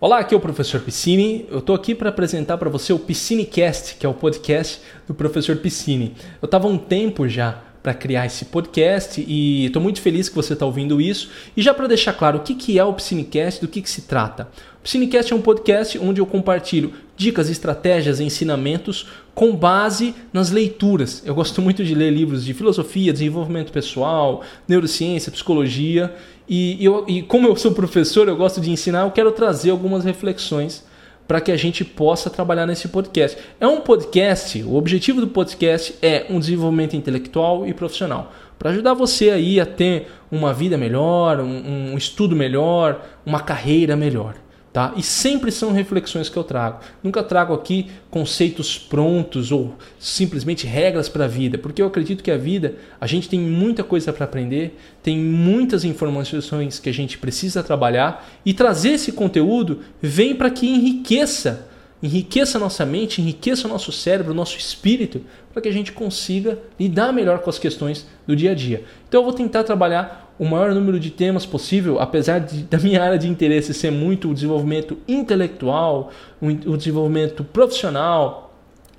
[0.00, 1.44] Olá, aqui é o professor Piscine.
[1.50, 5.56] Eu estou aqui para apresentar para você o Piscinecast, que é o podcast do professor
[5.56, 6.14] Piscine.
[6.40, 10.52] Eu estava um tempo já para criar esse podcast e estou muito feliz que você
[10.52, 11.32] está ouvindo isso.
[11.56, 14.02] E já para deixar claro o que, que é o Piscinecast, do que, que se
[14.02, 14.48] trata.
[14.78, 21.22] O Piscinecast é um podcast onde eu compartilho dicas, estratégias, ensinamentos com base nas leituras.
[21.26, 26.14] Eu gosto muito de ler livros de filosofia, desenvolvimento pessoal, neurociência, psicologia
[26.48, 30.02] e, eu, e como eu sou professor, eu gosto de ensinar, eu quero trazer algumas
[30.04, 30.82] reflexões
[31.26, 33.36] para que a gente possa trabalhar nesse podcast.
[33.60, 38.94] É um podcast, o objetivo do podcast é um desenvolvimento intelectual e profissional, para ajudar
[38.94, 44.34] você aí a ter uma vida melhor, um, um estudo melhor, uma carreira melhor.
[44.72, 44.92] Tá?
[44.96, 46.80] E sempre são reflexões que eu trago.
[47.02, 52.30] Nunca trago aqui conceitos prontos ou simplesmente regras para a vida, porque eu acredito que
[52.30, 57.16] a vida, a gente tem muita coisa para aprender, tem muitas informações que a gente
[57.16, 61.66] precisa trabalhar e trazer esse conteúdo vem para que enriqueça
[62.02, 65.20] enriqueça nossa mente, enriqueça o nosso cérebro, o nosso espírito,
[65.52, 68.84] para que a gente consiga lidar melhor com as questões do dia a dia.
[69.08, 73.02] Então eu vou tentar trabalhar o maior número de temas possível, apesar de, da minha
[73.02, 78.47] área de interesse ser muito o desenvolvimento intelectual, o, o desenvolvimento profissional,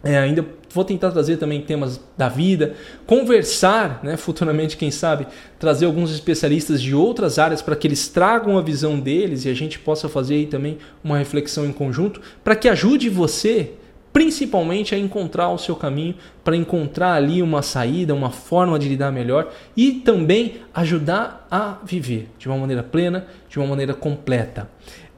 [0.04, 5.86] é, ainda vou tentar trazer também temas da vida, conversar, né, futuramente, quem sabe, trazer
[5.86, 9.80] alguns especialistas de outras áreas para que eles tragam a visão deles e a gente
[9.80, 13.74] possa fazer aí também uma reflexão em conjunto para que ajude você,
[14.14, 19.12] principalmente, a encontrar o seu caminho, para encontrar ali uma saída, uma forma de lidar
[19.12, 24.70] melhor e também ajudar a viver de uma maneira plena, de uma maneira completa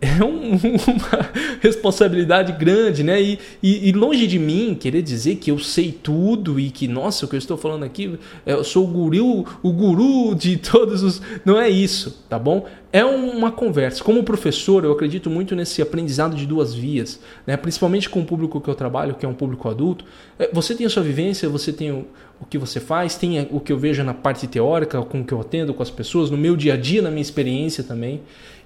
[0.02, 1.30] é um, uma
[1.62, 3.22] responsabilidade grande, né?
[3.22, 7.26] E, e, e, longe de mim querer dizer que eu sei tudo e que, nossa,
[7.26, 11.22] o que eu estou falando aqui, eu sou o guru, o guru de todos os.
[11.46, 12.66] Não é isso, tá bom?
[12.92, 14.04] É uma conversa.
[14.04, 17.56] Como professor, eu acredito muito nesse aprendizado de duas vias, né?
[17.56, 20.04] principalmente com o público que eu trabalho, que é um público adulto.
[20.38, 22.06] É, você tem a sua vivência, você tem o,
[22.42, 25.32] o que você faz, tem o que eu vejo na parte teórica, com o que
[25.32, 28.22] eu atendo com as pessoas, no meu dia a dia, na minha experiência também.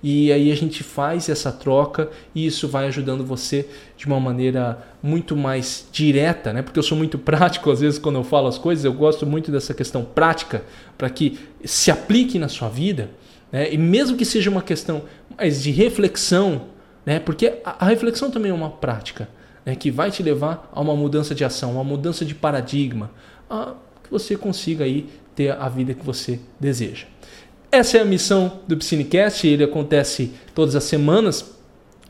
[0.07, 3.67] E aí a gente faz essa troca e isso vai ajudando você
[3.97, 6.61] de uma maneira muito mais direta, né?
[6.61, 9.51] Porque eu sou muito prático, às vezes, quando eu falo as coisas, eu gosto muito
[9.51, 10.63] dessa questão prática
[10.95, 13.09] para que se aplique na sua vida.
[13.51, 13.73] Né?
[13.73, 15.05] E mesmo que seja uma questão
[15.35, 16.67] mais de reflexão,
[17.03, 17.19] né?
[17.19, 19.27] porque a, reflexão também é uma prática
[19.65, 19.75] né?
[19.75, 23.09] que vai te levar a uma mudança de ação, uma mudança de paradigma,
[23.49, 23.73] a
[24.03, 27.07] que você consiga aí ter a vida que você deseja.
[27.71, 31.55] Essa é a missão do Piscinecast, ele acontece todas as semanas.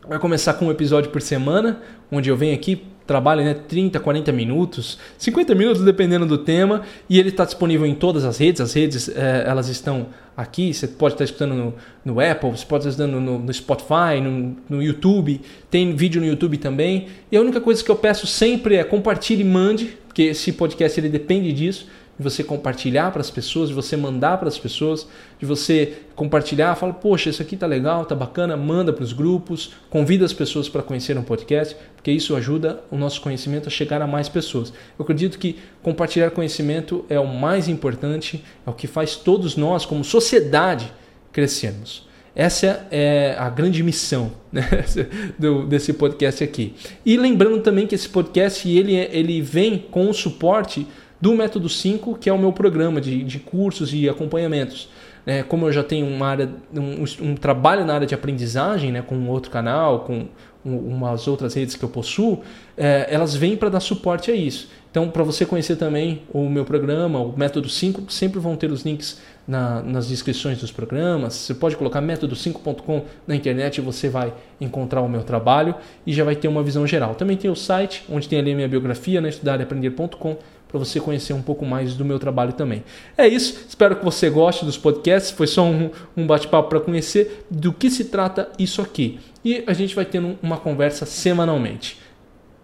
[0.07, 4.31] Vai começar com um episódio por semana, onde eu venho aqui trabalha né, 30, 40
[4.31, 8.61] minutos, 50 minutos dependendo do tema, e ele está disponível em todas as redes.
[8.61, 11.73] As redes é, elas estão aqui, você pode estar escutando no,
[12.03, 15.39] no Apple, você pode estar escutando no, no Spotify, no, no, YouTube,
[15.69, 17.07] tem vídeo no YouTube também.
[17.31, 20.99] E a única coisa que eu peço sempre é compartilhe e mande, porque esse podcast
[20.99, 21.87] ele depende disso
[22.17, 26.75] de você compartilhar para as pessoas, de você mandar para as pessoas, de você compartilhar,
[26.75, 30.69] fala, poxa, isso aqui tá legal, tá bacana, manda para os grupos, convida as pessoas
[30.69, 34.71] para conhecer um podcast, porque isso ajuda o nosso conhecimento a chegar a mais pessoas.
[34.97, 39.85] Eu acredito que compartilhar conhecimento é o mais importante, é o que faz todos nós,
[39.85, 40.91] como sociedade,
[41.33, 42.05] crescermos.
[42.35, 44.67] Essa é a grande missão né,
[45.69, 46.73] desse podcast aqui.
[47.05, 50.85] E lembrando também que esse podcast ele, é, ele vem com o suporte
[51.25, 54.87] do Método 5, que é o meu programa de, de cursos e acompanhamentos.
[55.25, 59.01] É, como eu já tenho uma área, um, um, trabalho na área de aprendizagem, né,
[59.01, 60.27] com outro canal, com
[60.63, 62.43] um, umas outras redes que eu possuo,
[62.77, 64.69] é, elas vêm para dar suporte a isso.
[64.91, 68.83] Então, para você conhecer também o meu programa, o Método 5, sempre vão ter os
[68.83, 71.33] links na, nas descrições dos programas.
[71.33, 74.31] Você pode colocar método5.com na internet e você vai
[74.61, 75.75] encontrar o meu trabalho
[76.05, 77.15] e já vai ter uma visão geral.
[77.15, 80.37] Também tem o site, onde tem ali a minha biografia, né, estudareaprender.com
[80.75, 82.83] para você conhecer um pouco mais do meu trabalho também.
[83.17, 85.31] É isso, espero que você goste dos podcasts.
[85.31, 89.19] Foi só um, um bate-papo para conhecer do que se trata isso aqui.
[89.43, 91.97] E a gente vai tendo uma conversa semanalmente.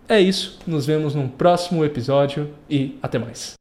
[0.09, 3.60] É isso, nos vemos num próximo episódio e até mais.